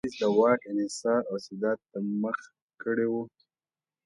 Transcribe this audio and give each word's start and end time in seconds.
چارلېز 0.05 0.19
د 0.21 0.23
واک 0.39 0.61
انحصار 0.71 1.21
او 1.29 1.33
استبداد 1.39 1.77
ته 1.91 1.97
مخه 2.21 2.45
کړې 2.83 3.07
وه. 3.11 3.23